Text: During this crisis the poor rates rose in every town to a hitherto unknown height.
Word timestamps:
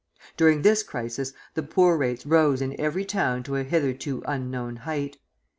During 0.35 0.63
this 0.63 0.81
crisis 0.81 1.31
the 1.53 1.61
poor 1.61 1.95
rates 1.95 2.25
rose 2.25 2.59
in 2.59 2.75
every 2.81 3.05
town 3.05 3.43
to 3.43 3.55
a 3.55 3.61
hitherto 3.63 4.23
unknown 4.25 4.77
height. 4.77 5.17